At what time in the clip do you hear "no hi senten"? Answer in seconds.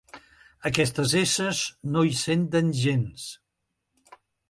1.93-2.75